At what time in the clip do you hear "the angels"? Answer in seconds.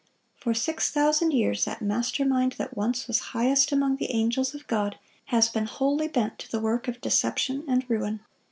3.97-4.55